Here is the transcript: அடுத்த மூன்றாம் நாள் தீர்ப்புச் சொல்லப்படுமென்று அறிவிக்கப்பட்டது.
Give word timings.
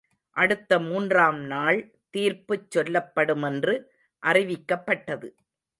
அடுத்த 0.37 0.79
மூன்றாம் 0.79 1.39
நாள் 1.45 1.79
தீர்ப்புச் 2.17 2.77
சொல்லப்படுமென்று 2.77 3.75
அறிவிக்கப்பட்டது. 4.23 5.29